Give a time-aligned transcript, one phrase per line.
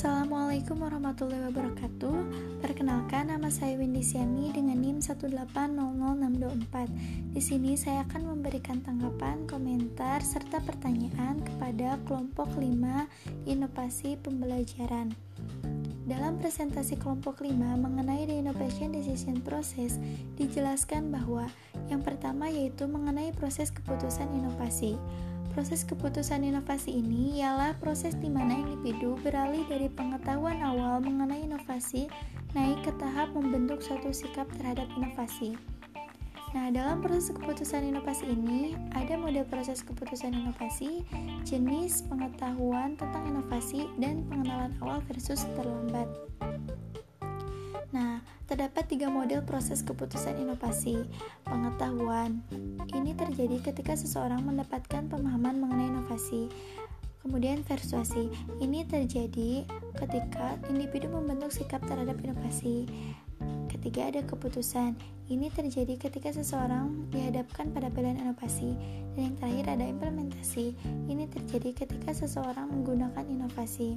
[0.00, 2.16] Assalamualaikum warahmatullahi wabarakatuh.
[2.64, 7.36] Perkenalkan nama saya Windy Siani dengan NIM 1800624.
[7.36, 15.12] Di sini saya akan memberikan tanggapan, komentar serta pertanyaan kepada kelompok 5 inovasi pembelajaran.
[16.08, 20.00] Dalam presentasi kelompok 5 mengenai the innovation decision process
[20.40, 21.44] dijelaskan bahwa
[21.92, 24.96] yang pertama yaitu mengenai proses keputusan inovasi.
[25.50, 32.06] Proses keputusan inovasi ini ialah proses di mana individu beralih dari pengetahuan awal mengenai inovasi
[32.54, 35.58] naik ke tahap membentuk suatu sikap terhadap inovasi.
[36.50, 41.06] Nah, dalam proses keputusan inovasi ini, ada model proses keputusan inovasi,
[41.46, 46.10] jenis pengetahuan tentang inovasi, dan pengenalan awal versus terlambat.
[47.94, 48.18] Nah,
[48.50, 51.06] terdapat tiga model proses keputusan inovasi.
[51.46, 52.42] Pengetahuan
[52.98, 56.50] ini terjadi ketika seseorang mendapatkan pemahaman mengenai inovasi.
[57.22, 58.26] Kemudian persuasi
[58.58, 59.62] ini terjadi
[59.94, 62.90] ketika individu membentuk sikap terhadap inovasi.
[63.70, 64.98] Ketiga ada keputusan.
[65.30, 68.74] Ini terjadi ketika seseorang dihadapkan pada pilihan inovasi.
[69.14, 70.74] Dan yang terakhir ada implementasi.
[71.06, 73.94] Ini terjadi ketika seseorang menggunakan inovasi.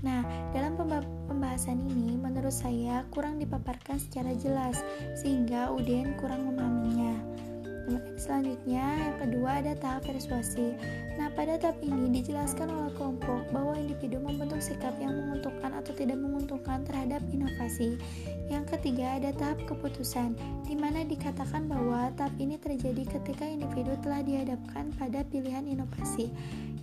[0.00, 0.24] Nah,
[0.56, 0.80] dalam
[1.28, 4.80] pembahasan ini menurut saya kurang dipaparkan secara jelas
[5.20, 7.20] sehingga UDN kurang memahaminya.
[8.20, 10.76] Selanjutnya, yang kedua ada tahap persuasi.
[11.16, 16.16] Nah, pada tahap ini dijelaskan oleh kelompok bahwa individu membentuk sikap yang menguntungkan atau tidak
[16.16, 18.00] menguntungkan terhadap inovasi.
[18.48, 24.20] Yang ketiga ada tahap keputusan, di mana dikatakan bahwa tahap ini terjadi ketika individu telah
[24.24, 26.32] dihadapkan pada pilihan inovasi.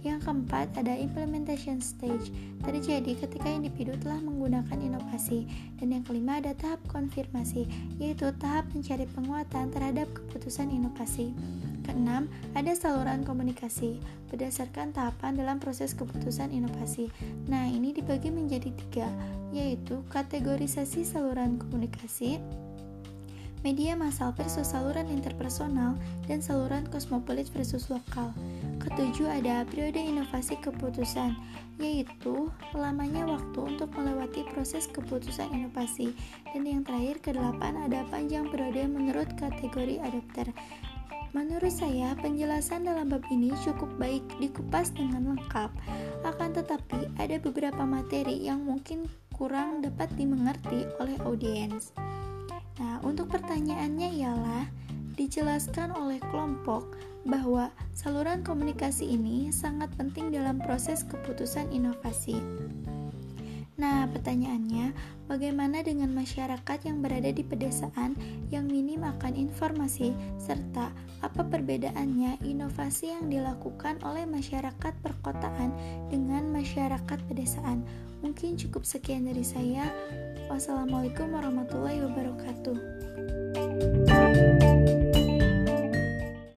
[0.05, 2.29] Yang keempat, ada implementation stage,
[2.61, 5.49] terjadi ketika individu telah menggunakan inovasi.
[5.81, 7.65] Dan yang kelima, ada tahap konfirmasi,
[7.97, 11.35] yaitu tahap mencari penguatan terhadap keputusan inovasi.
[11.83, 13.99] Keenam, ada saluran komunikasi
[14.31, 17.11] berdasarkan tahapan dalam proses keputusan inovasi.
[17.51, 19.07] Nah, ini dibagi menjadi tiga,
[19.51, 22.39] yaitu kategorisasi saluran komunikasi,
[23.67, 25.99] media massal versus saluran interpersonal,
[26.31, 28.31] dan saluran kosmopolit versus lokal.
[28.79, 31.35] Ketujuh ada periode inovasi keputusan,
[31.75, 36.15] yaitu lamanya waktu untuk melewati proses keputusan inovasi.
[36.55, 40.47] Dan yang terakhir kedelapan ada panjang periode menurut kategori adopter.
[41.35, 45.75] Menurut saya, penjelasan dalam bab ini cukup baik dikupas dengan lengkap.
[46.23, 51.91] Akan tetapi, ada beberapa materi yang mungkin kurang dapat dimengerti oleh audiens.
[52.77, 54.65] Nah, untuk pertanyaannya ialah
[55.17, 62.37] dijelaskan oleh kelompok bahwa saluran komunikasi ini sangat penting dalam proses keputusan inovasi.
[64.07, 64.95] Nah, pertanyaannya,
[65.27, 68.15] bagaimana dengan masyarakat yang berada di pedesaan
[68.47, 75.75] yang minim akan informasi, serta apa perbedaannya inovasi yang dilakukan oleh masyarakat perkotaan
[76.07, 77.83] dengan masyarakat pedesaan?
[78.23, 79.91] Mungkin cukup sekian dari saya.
[80.47, 82.79] Wassalamualaikum warahmatullahi wabarakatuh.